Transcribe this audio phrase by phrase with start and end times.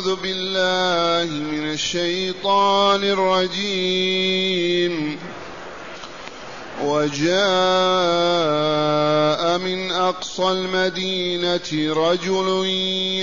[0.00, 5.18] أعوذ بالله من الشيطان الرجيم.
[6.84, 7.30] وجاء
[9.58, 12.66] من أقصى المدينة رجل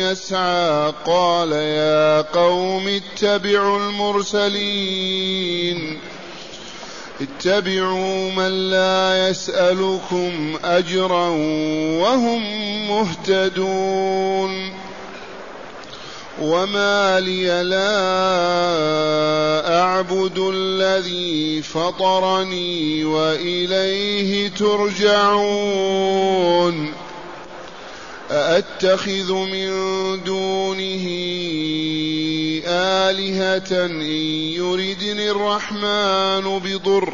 [0.02, 5.20] يسعى قال يا قوم اتبعوا المرسلين.
[7.22, 11.30] اتبعوا من لا يسألكم أجرا
[12.00, 12.42] وهم
[12.90, 14.67] مهتدون.
[16.42, 17.98] وما لي لا
[19.80, 25.88] اعبد الذي فطرني واليه ترجعون
[28.32, 29.70] ااتخذ من
[30.24, 31.08] دونه
[32.68, 37.14] الهه ان يردني الرحمن بضر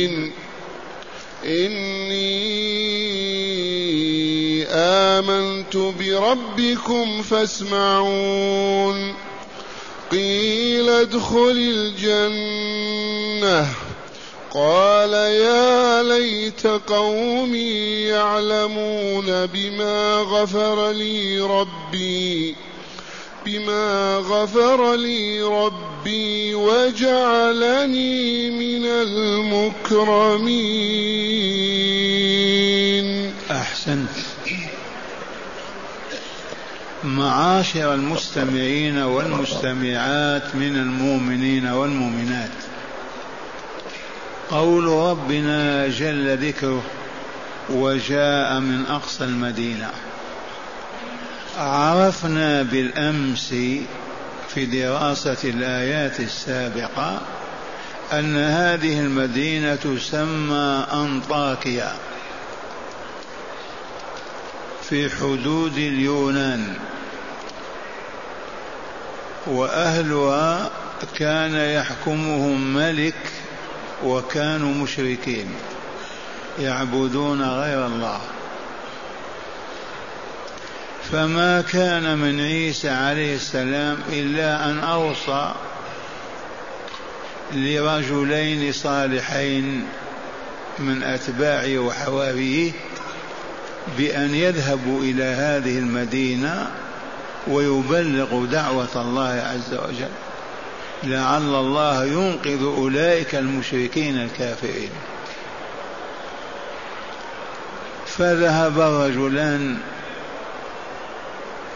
[5.75, 9.13] آمنت بربكم فاسمعون.
[10.11, 13.67] قيل ادخل الجنة.
[14.53, 22.55] قال يا ليت قومي يعلمون بما غفر لي ربي
[23.45, 30.21] بما غفر لي ربي وجعلني من المكرمين.
[33.51, 34.30] أحسنت.
[37.03, 42.49] معاشر المستمعين والمستمعات من المؤمنين والمؤمنات.
[44.49, 46.83] قول ربنا جل ذكره
[47.69, 49.89] وجاء من أقصى المدينة.
[51.57, 53.49] عرفنا بالأمس
[54.53, 57.21] في دراسة الآيات السابقة
[58.13, 61.93] أن هذه المدينة تسمى أنطاكيا.
[64.91, 66.75] في حدود اليونان.
[69.47, 70.71] وأهلها
[71.17, 73.15] كان يحكمهم ملك
[74.03, 75.47] وكانوا مشركين
[76.59, 78.21] يعبدون غير الله.
[81.11, 85.53] فما كان من عيسى عليه السلام إلا أن أوصى
[87.53, 89.87] لرجلين صالحين
[90.79, 92.71] من أتباعه وحواريه
[93.97, 96.71] بأن يذهبوا إلى هذه المدينة
[97.47, 100.11] ويبلغوا دعوة الله عز وجل.
[101.03, 104.89] لعل الله ينقذ أولئك المشركين الكافرين.
[108.17, 109.77] فذهب الرجلان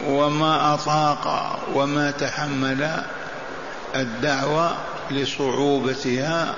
[0.06, 3.02] وما أطاق وما تحمل
[3.94, 4.76] الدعوة
[5.10, 6.54] لصعوبتها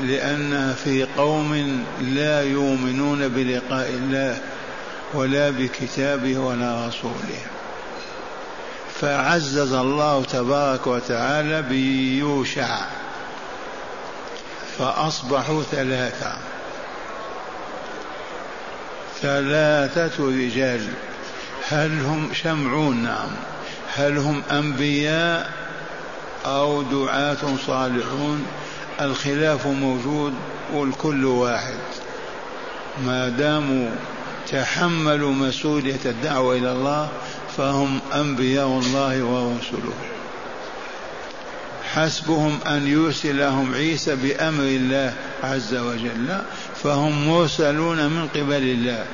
[0.00, 4.40] لأنها في قوم لا يؤمنون بلقاء الله
[5.14, 7.40] ولا بكتابه ولا رسوله.
[9.00, 12.78] فعزز الله تبارك وتعالى بيوشع
[14.78, 16.36] فأصبحوا ثلاثة.
[19.22, 20.88] ثلاثة رجال
[21.68, 23.30] هل هم شمعون؟ نعم.
[23.94, 25.50] هل هم أنبياء
[26.46, 28.46] أو دعاة صالحون؟
[29.00, 30.34] الخلاف موجود
[30.72, 31.78] والكل واحد.
[33.06, 33.90] ما داموا
[34.50, 37.08] تحملوا مسؤولية الدعوة إلى الله
[37.56, 39.94] فهم أنبياء الله ورسله.
[41.94, 46.42] حسبهم أن يرسلهم عيسى بأمر الله عز وجل
[46.82, 49.06] فهم مرسلون من قبل الله.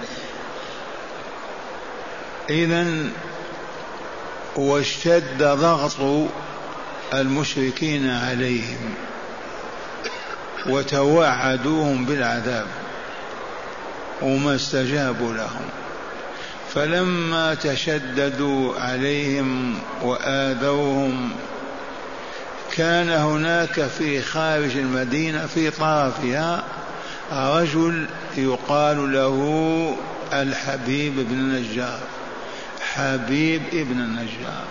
[2.51, 2.87] إذا
[4.57, 6.29] واشتد ضغط
[7.15, 8.95] المشركين عليهم.
[10.67, 12.67] وتوعدوهم بالعذاب
[14.23, 15.69] وما استجابوا لهم.
[16.75, 21.31] فلما تشددوا عليهم وآذوهم
[22.73, 26.65] كان هناك في خارج المدينة في طرفها
[27.33, 28.07] رجل
[28.37, 29.97] يقال له
[30.33, 32.01] الحبيب بن النجار
[32.81, 34.65] حبيب ابن النجار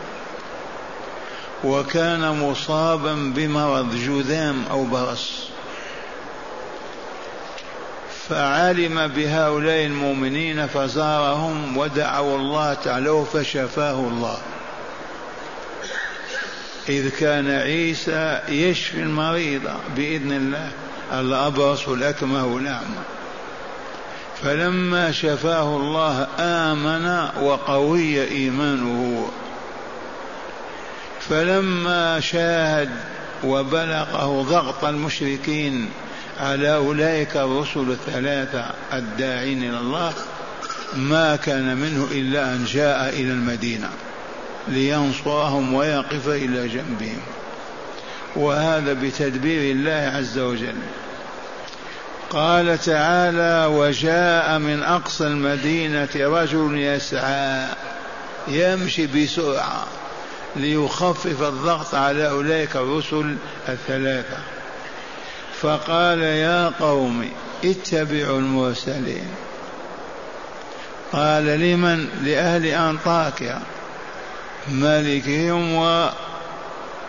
[1.63, 5.49] وكان مصابا بمرض جذام أو برص.
[8.29, 14.37] فعلم بهؤلاء المؤمنين فزارهم ودعوا الله تعالى فشفاه الله.
[16.89, 19.61] إذ كان عيسى يشفي المريض
[19.95, 20.71] بإذن الله.
[21.13, 23.03] الأبرص والأكمه والأعمى
[24.43, 29.29] فلما شفاه الله آمن وقوي إيمانه.
[31.29, 32.89] فلما شاهد
[33.43, 35.89] وبلغه ضغط المشركين
[36.39, 40.13] على أولئك الرسل الثلاثة الداعين إلى الله
[40.95, 43.89] ما كان منه إلا أن جاء إلى المدينة
[44.67, 47.21] لينصرهم ويقف إلى جنبهم.
[48.35, 50.75] وهذا بتدبير الله عز وجل.
[52.29, 57.65] قال تعالى وجاء من أقصى المدينة رجل يسعى
[58.47, 59.87] يمشي بسرعة
[60.55, 63.35] ليخفف الضغط على أولئك الرسل
[63.69, 64.37] الثلاثة.
[65.61, 67.29] فقال يا قوم
[67.63, 69.27] اتبعوا المرسلين.
[71.11, 73.61] قال لمن؟ لأهل أنطاكيا
[74.71, 75.75] ملكهم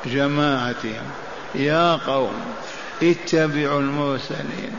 [0.07, 1.07] وجماعتهم.
[1.55, 2.33] يا قوم
[3.03, 4.73] اتبعوا المرسلين.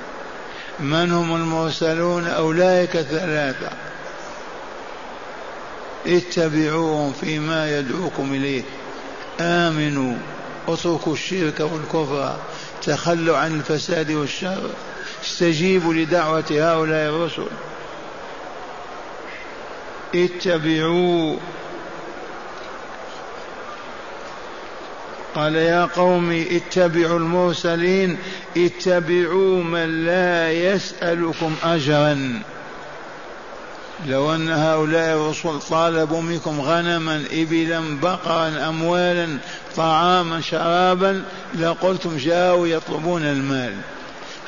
[0.79, 3.69] من هم المرسلون؟ أولئك ثلاثة.
[6.07, 8.63] اتبعوهم فيما يدعوكم إليه.
[9.39, 10.15] آمنوا
[10.67, 12.35] اتركوا الشرك والكفر.
[12.83, 14.69] تخلوا عن الفساد والشر
[15.23, 17.47] استجيبوا لدعوة هؤلاء الرسل.
[20.15, 21.37] اتبعوا.
[25.35, 28.17] قال يا قوم اتبعوا المرسلين
[28.57, 32.41] اتبعوا من لا يسألكم أجرا.
[34.07, 39.37] لو أن هؤلاء الرسل طالبوا منكم غنما إبلا بقرا أموالا
[39.77, 41.23] طعاما شرابا
[41.59, 43.73] لقلتم جاءوا يطلبون المال.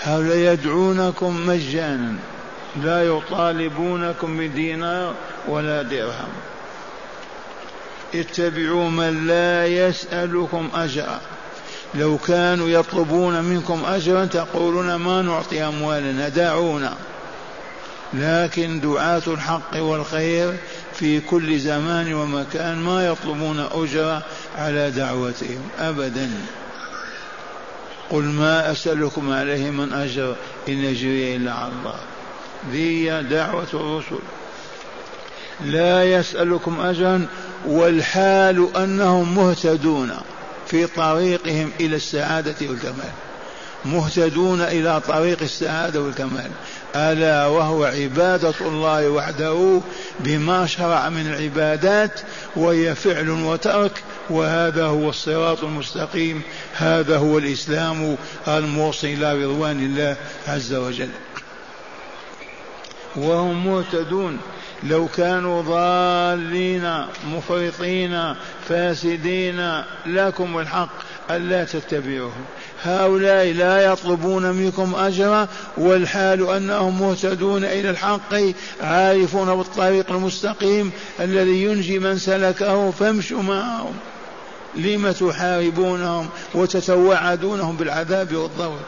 [0.02, 2.16] هؤلاء يدعونكم مجانا
[2.84, 5.14] لا يطالبونكم بدينار
[5.48, 6.30] ولا درهم.
[8.16, 11.22] اتبعوا من لا يسألكم أجرا.
[11.96, 16.94] لو كانوا يطلبون منكم أجرا تقولون ما نعطي أموالنا دعونا.
[18.14, 20.54] لكن دعاة الحق والخير
[20.94, 24.22] في كل زمان ومكان ما يطلبون أجرا
[24.58, 26.30] على دعوتهم أبدا.
[28.10, 30.36] قل ما أسألكم عليه من أجر
[30.70, 31.96] إن أجري إلا على الله.
[32.72, 34.20] ذي دعوة الرسل.
[35.66, 37.28] لا يسألكم أجرا
[37.66, 40.12] والحال أنهم مهتدون
[40.68, 43.12] في طريقهم إلى السعادة والكمال.
[43.86, 46.52] مهتدون إلى طريق السعادة والكمال.
[46.96, 49.82] ألا وهو عبادة الله وحده
[50.20, 52.22] بما شرع من العبادات
[52.56, 56.42] وهي فعل وترك وهذا هو الصراط المستقيم
[56.74, 58.18] هذا هو الإسلام
[58.48, 60.16] الموصل إلى رضوان الله
[60.48, 61.10] عز وجل.
[63.16, 64.40] وهم مهتدون.
[64.84, 68.36] لو كانوا ضالين مفرطين
[68.70, 70.90] فاسدين لكم الحق
[71.32, 72.46] ألا تتبعوهم.
[72.84, 75.48] هؤلاء لا يطلبون منكم أجرا
[75.78, 78.34] والحال أنهم مهتدون إلى الحق
[78.82, 82.92] عارفون بالطريق المستقيم الذي ينجي من سلكه.
[82.92, 83.94] فامشوا معهم.
[84.76, 88.80] لم تحاربونهم وتتوعدونهم بالعذاب والضوء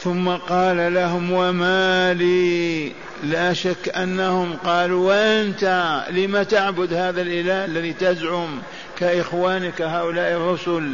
[0.00, 2.92] ثم قال لهم وما لي
[3.24, 8.58] لا شك أنهم قالوا وأنت لم تعبد هذا الإله الذي تزعم
[8.98, 10.92] كإخوانك هؤلاء الرسل؟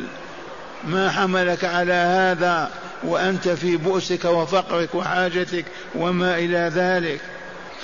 [0.85, 2.71] ما حملك على هذا
[3.05, 7.21] وأنت في بؤسك وفقرك وحاجتك وما إلى ذلك.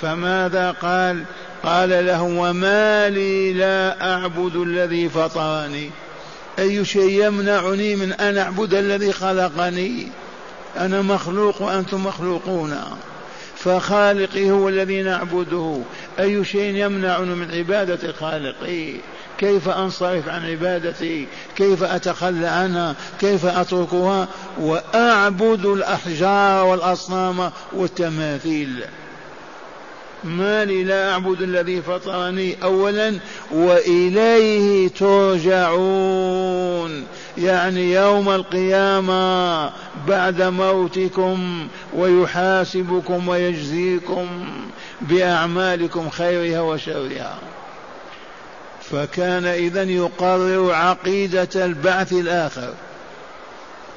[0.01, 1.23] فماذا قال؟
[1.63, 5.89] قال لهم وما لي لا أعبد الذي فطرني.
[6.59, 10.07] أي شيء يمنعني من أن أعبد الذي خلقني؟
[10.77, 12.79] أنا مخلوق وأنتم مخلوقون.
[13.55, 15.79] فخالقي هو الذي نعبده.
[16.19, 18.93] أي شيء يمنعنا من عبادة خالقي؟
[19.37, 24.27] كيف أنصرف عن عبادتي؟ كيف أتخلى عنها؟ كيف أتركها؟
[24.59, 28.83] وأعبد الأحجار والأصنام والتماثيل.
[30.23, 33.19] ما لي لا أعبد الذي فطرني أولا
[33.51, 36.37] وإليه ترجعون.
[37.37, 39.71] يعني يوم القيامة
[40.07, 44.27] بعد موتكم ويحاسبكم ويجزيكم
[45.01, 47.37] بأعمالكم خيرها وشرها.
[48.91, 52.73] فكان إذا يقرر عقيدة البعث الآخر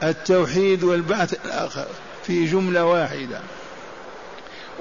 [0.02, 1.86] التوحيد والبعث الآخر
[2.26, 3.40] في جملة واحدة.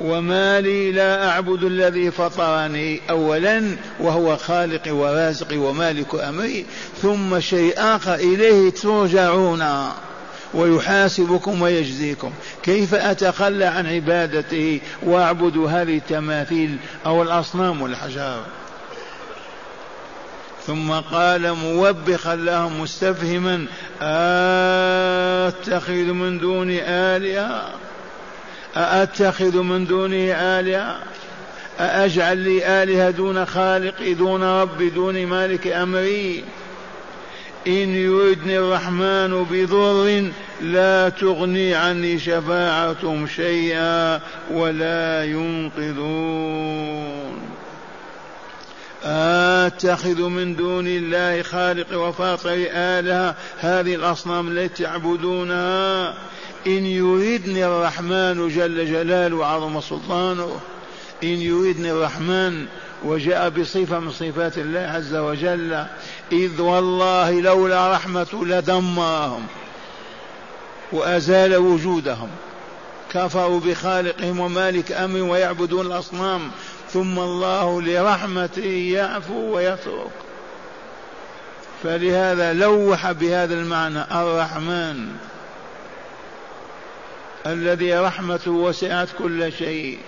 [0.02, 6.66] وما لي لا أعبد الذي فطرني أولا وهو خالق ورازق ومالك أمري
[7.02, 9.64] ثم شيء آخر إليه ترجعون
[10.54, 12.32] ويحاسبكم ويجزيكم.
[12.64, 18.44] كيف أتخلى عن عبادته وأعبد هذه التماثيل أو الأصنام والحجار
[20.70, 23.66] ثم قال موبخا لهم مستفهما
[25.48, 27.62] أتخذ من دون آلهة؟
[28.78, 30.96] أأتخذ من دونه آلهة؟
[31.80, 36.44] أأجعل لي آلهة دون خالقي دون ربي دون مالك أمري؟
[37.68, 44.20] إن يردني الرحمن بضر لا تغني عني شفاعتهم شيئا
[44.52, 47.29] ولا ينقذون.
[49.04, 53.36] أتخذ من دون الله خالق وفاطر آلهة.
[53.60, 56.14] هذه الأصنام التي تعبدونها.
[56.68, 60.60] إن يريدني الرحمن جل جلاله وعظم سلطانه
[61.24, 62.66] إن يريدني الرحمن
[63.04, 65.86] وجاء بصفة من صفات الله عز وجل
[66.32, 69.48] إذ والله لولا رحمة لدمرهم
[70.92, 72.30] وأزال وجودهم.
[73.14, 76.52] كفروا بخالقهم ومالك أمر ويعبدون الأصنام.
[76.94, 80.12] ثم الله لرحمته يعفو ويترك
[81.84, 85.08] فلهذا لوح بهذا المعنى الرحمن
[87.48, 90.00] الذي رحمته وسعت كل شيء.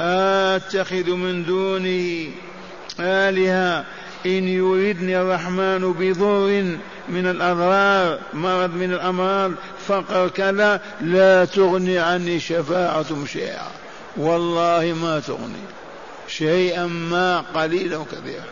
[0.00, 2.30] أتخذ من دونه
[3.00, 3.84] آلهة
[4.26, 9.52] إن يردني الرحمن بضر من الأضرار مرض من الأمراض
[9.88, 13.81] فقر كذا لا تغني عني شفاعتهم شيئا.
[14.16, 15.64] والله ما تغني.
[16.28, 18.44] شيئا ما قليلا وكثيرا.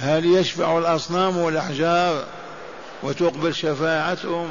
[0.00, 2.24] هل يشفع الأصنام والأحجار
[3.02, 4.48] وتقبل شفاعتهم؟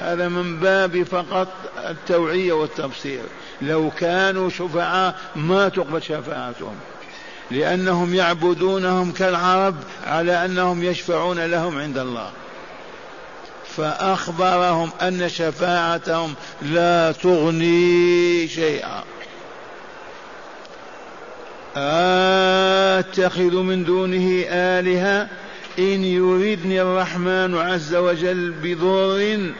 [0.00, 3.22] هذا من باب فقط التوعية والتبصير.
[3.62, 6.76] لو كانوا شفعاء ما تقبل شفاعتهم.
[7.50, 9.74] لأنهم يعبدونهم كالعرب
[10.06, 12.30] على أنهم يشفعون لهم عند الله.
[13.76, 19.02] فأخبرهم أن شفاعتهم لا تغني شيئا.
[21.76, 25.28] أتخذ من دونه آلهة
[25.78, 29.52] إن يردني الرحمن عز وجل بضر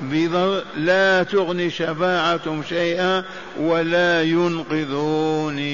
[0.00, 3.24] بضر لا تغني شفاعتهم شيئا
[3.60, 5.68] ولا ينقذوني.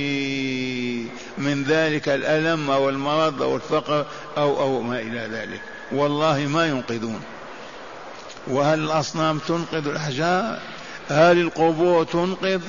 [1.38, 5.60] من ذلك الألم أو المرض أو الفقر أو أو ما إلى ذلك.
[5.92, 7.20] والله ما ينقذون.
[8.46, 10.58] وهل الأصنام تنقذ الأحجار؟
[11.08, 12.60] هل القبور تنقذ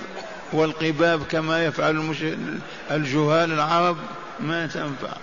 [0.53, 2.15] والقباب كما يفعل
[2.91, 3.97] الجهال العرب؟
[4.39, 5.17] ما تنفع.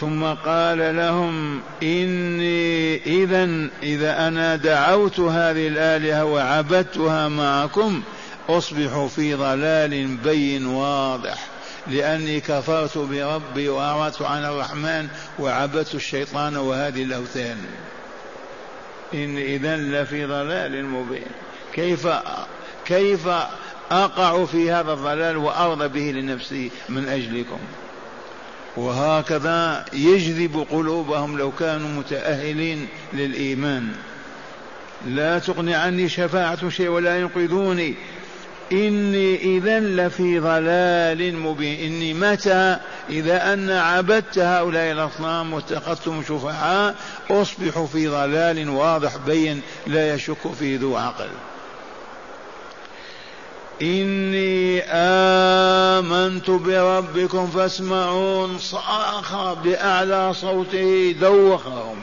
[0.00, 8.02] ثم قال لهم إني إذا إذا أنا دعوت هذه الآلهة وعبدتها معكم
[8.48, 11.46] أصبح في ضلال بين واضح.
[11.88, 17.56] لأني كفرت بربي وأعرضت عن الرحمن وعبدت الشيطان وهذه الأوثان
[19.14, 21.26] إن إذا لفي ضلال مبين.
[21.72, 22.08] كيف
[22.84, 23.28] كيف
[23.90, 27.58] أقع في هذا الضلال وأرضى به لنفسي من أجلكم؟
[28.76, 33.92] وهكذا يجذب قلوبهم لو كانوا متأهلين للإيمان.
[35.06, 37.94] لا تغني عني شفاعة شيء ولا ينقذوني.
[38.72, 41.92] إني إذا لفي ضلال مبين.
[41.92, 42.76] إني متى؟
[43.10, 46.94] إذا أن عبدت هؤلاء الأصنام واتخذتم شفعاء
[47.30, 51.28] أصبح في ضلال واضح بين لا يشك فيه ذو عقل.
[53.82, 58.58] إني آمنت بربكم فاسمعون.
[58.58, 61.96] صاخ بأعلى صوته دوخهم.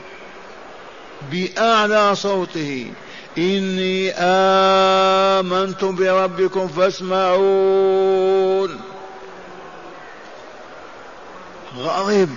[1.32, 2.86] بأعلى صوته.
[3.38, 5.25] إني آمنت
[5.82, 8.16] بربكم فاسمعون.
[11.78, 12.28] غضب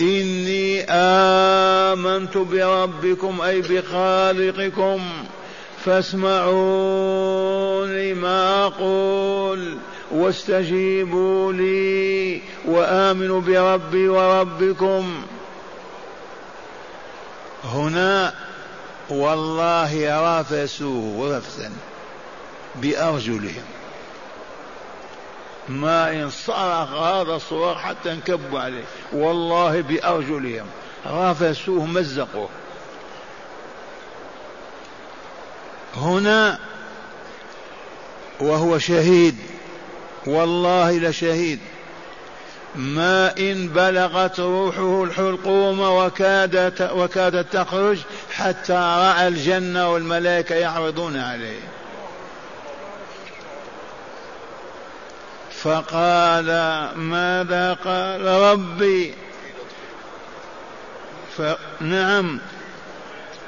[0.00, 5.00] إني آمنت بربكم أي بخالقكم.
[5.84, 9.76] فاسمعون لما أقول
[10.12, 15.14] واستجيبوا لي وآمنوا بربي وربكم.
[17.64, 18.34] هنا
[19.10, 21.72] والله رافسوه رفثا
[22.74, 23.64] بأرجلهم.
[25.68, 28.84] ما إن صرخ هذا الصراخ حتى انكبوا عليه.
[29.12, 30.66] والله بأرجلهم.
[31.06, 32.48] رافسوه مزقوه.
[35.96, 36.58] هنا
[38.40, 39.36] وهو شهيد.
[40.26, 41.60] والله لشهيد.
[42.76, 47.98] ما إن بلغت روحه الحلقوم وكادت وكادت تخرج
[48.32, 51.60] حتى رأى الجنة والملائكة يعرضون عليه.
[55.50, 56.46] فقال
[56.96, 59.14] ماذا قال ربي؟
[61.36, 62.38] فنعم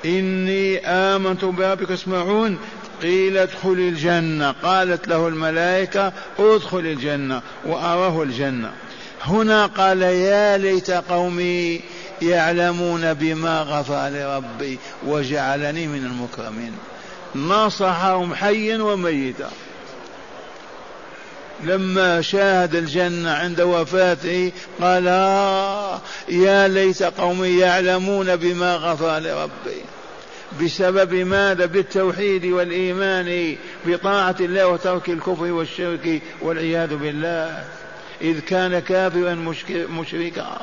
[0.04, 1.90] إني آمنت بربك.
[1.90, 2.58] اسمعون.
[3.02, 4.54] قيل ادخل الجنة.
[4.62, 7.42] قالت له الملائكة ادخل الجنة.
[7.64, 8.72] وأراه الجنة.
[9.26, 11.80] هنا قال يا ليت قومي
[12.22, 16.72] يعلمون بما غفر لربي وجعلني من المكرمين.
[17.34, 19.50] نصحهم حيا وميتا
[21.64, 29.82] لما شاهد الجنة عند وفاته قال آه يا ليت قومي يعلمون بما غفر لربي.
[30.62, 33.56] بسبب ماذا؟ بالتوحيد والإيمان
[33.86, 37.64] بطاعة الله وترك الكفر والشرك والعياذ بالله.
[38.22, 39.34] إذ كان كافرا
[39.90, 40.58] مشركا.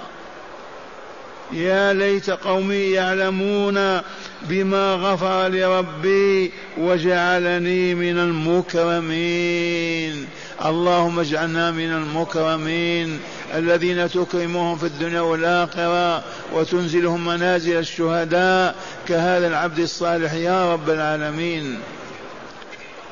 [1.51, 4.01] يا ليت قومي يعلمون
[4.41, 10.27] بما غفر لربي وجعلني من المكرمين.
[10.65, 13.19] اللهم اجعلنا من المكرمين
[13.53, 18.75] الذين تكرمهم في الدنيا والآخرة وتنزلهم منازل الشهداء.
[19.07, 21.79] كهذا العبد الصالح يا رب العالمين.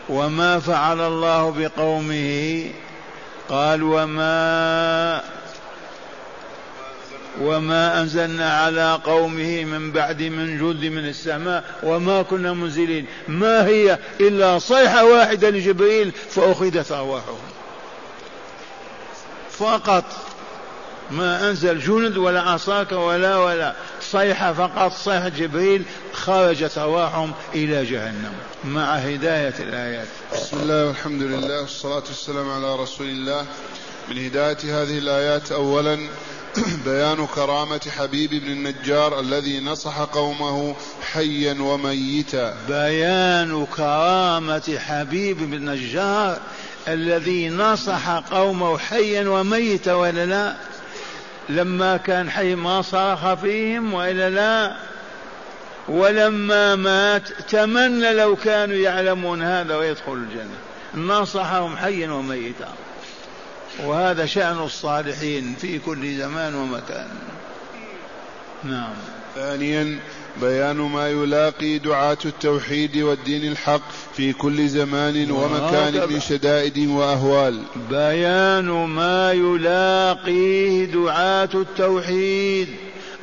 [0.10, 2.66] وما فعل الله بقومه
[3.52, 5.22] قال وما
[7.42, 13.06] وما أنزلنا على قومه من بعد من جند من السماء وما كنا منزلين.
[13.28, 17.40] ما هي إلا صيحة واحدة لجبريل فأخذت أرواحهم.
[19.52, 20.04] فقط
[21.12, 23.76] ما أنزل جند ولا عصاك ولا ولا.
[24.02, 25.84] صيحة فقط صيحة جبريل.
[26.14, 28.34] خرجت أرواحهم إلى جهنم.
[28.64, 30.08] مع هداية الآيات.
[30.34, 33.46] بسم الله والحمد لله والصلاة والسلام على رسول الله.
[34.10, 36.00] من هداية هذه الآيات أولا
[36.86, 40.76] بيان كرامة حبيب بن النجار الذي نصح قومه
[41.14, 42.56] حيا وميتا.
[42.68, 46.38] بيان كرامة حبيب بن النجار
[46.88, 50.56] الذي نصح قومه حيا وميتا ولا لا؟
[51.50, 54.76] لما كان حي ما صرخ فيهم وإلا لا
[55.88, 60.58] ولما مات تمنى لو كانوا يعلمون هذا ويدخلوا الجنة.
[60.96, 62.74] نصحهم حيا وميتا.
[63.84, 67.08] وهذا شأن الصالحين في كل زمان ومكان.
[68.64, 68.94] نعم.
[69.36, 70.00] ثانيا
[70.42, 73.82] بيان ما يلاقي دعاة التوحيد والدين الحق
[74.16, 77.62] في كل زمان ومكان من شدائد وأهوال.
[77.90, 82.68] بيان ما يلاقيه دعاة التوحيد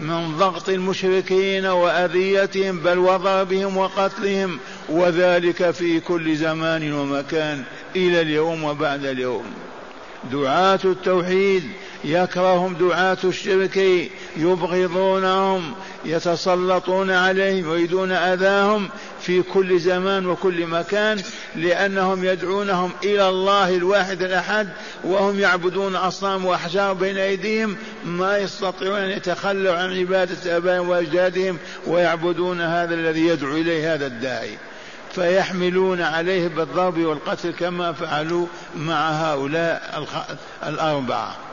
[0.01, 7.63] من ضغط المشركين وأذيتهم بل وضربهم وقتلهم وذلك في كل زمان ومكان
[7.97, 9.45] إلى اليوم وبعد اليوم.
[10.33, 11.63] دعاة التوحيد
[12.05, 13.77] يكرههم دعاة الشرك
[14.37, 18.89] يبغضونهم يتسلطون عليهم ويريدون أذاهم
[19.21, 21.23] في كل زمان وكل مكان
[21.57, 24.69] لأنهم يدعونهم إلى الله الواحد الأحد
[25.05, 32.61] وهم يعبدون أصنام وأحجار بين أيديهم ما يستطيعون أن يتخلوا عن عبادة آبائهم وأجدادهم ويعبدون
[32.61, 34.59] هذا الذي يدعو إليه هذا الداعي.
[35.15, 40.05] فيحملون عليه بالضرب والقتل كما فعلوا مع هؤلاء
[40.67, 41.48] الأربعة.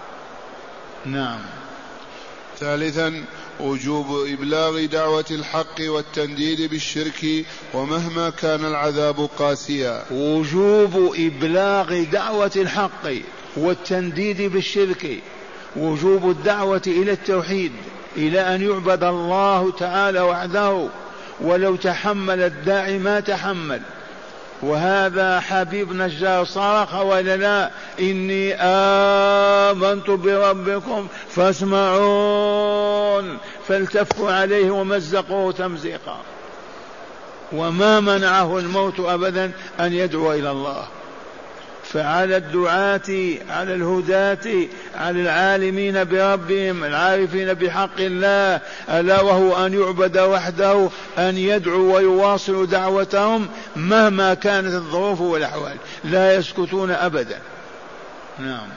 [1.05, 1.39] نعم.
[2.59, 3.23] ثالثا
[3.59, 10.03] وجوب إبلاغ دعوة الحق والتنديد بالشرك ومهما كان العذاب قاسيا.
[10.11, 13.07] وجوب إبلاغ دعوة الحق
[13.57, 15.19] والتنديد بالشرك
[15.75, 17.71] وجوب الدعوة إلى التوحيد
[18.17, 20.87] إلى أن يعبد الله تعالى وحده
[21.41, 23.81] ولو تحمل الداعي ما تحمل.
[24.61, 33.37] وهذا حبيب نجار صرخ ولا لا إني آمنت بربكم فاسمعون
[33.67, 36.17] فالتفوا عليه ومزقوه تمزيقا.
[37.53, 40.87] وما منعه الموت أبدا أن يدعو إلى الله.
[41.93, 50.89] فعلى الدعاة على الهداة على العالمين بربهم العارفين بحق الله ألا وهو أن يعبد وحده
[51.17, 55.78] أن يدعو ويواصل دعوتهم مهما كانت الظروف والأحوال.
[56.04, 57.39] لا يسكتون أبدا.
[58.39, 58.67] نعم.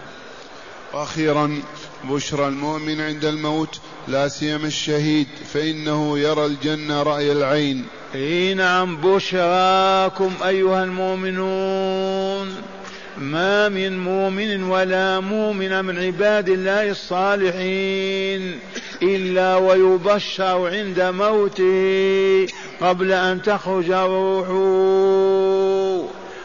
[0.93, 1.63] وأخيرا
[2.05, 7.87] بشرى المؤمن عند الموت لا سيما الشهيد فإنه يرى الجنة رأي العين.
[8.15, 12.78] إي نعم بشراكم أيها المؤمنون.
[13.21, 18.59] ما من مؤمن ولا مؤمن من عباد الله الصالحين
[19.03, 22.47] إلا ويبشر عند موته
[22.81, 24.55] قبل أن تخرج روحه.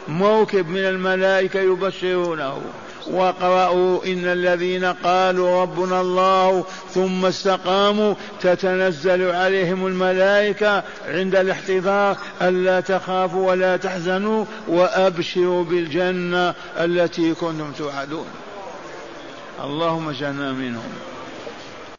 [0.07, 2.61] موكب من الملائكة يبشرونه.
[3.07, 13.47] واقرأوا إن الذين قالوا ربنا الله ثم استقاموا تتنزل عليهم الملائكة عند الاحتضار ألا تخافوا
[13.51, 18.27] ولا تحزنوا وأبشروا بالجنة التي كنتم توعدون.
[19.63, 20.93] اللهم اجعلنا منهم.